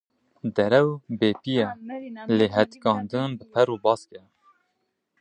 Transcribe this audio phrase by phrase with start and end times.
[0.55, 1.67] Derew bêpî ye,
[2.37, 4.23] lê hetîkandin bi per û bask e.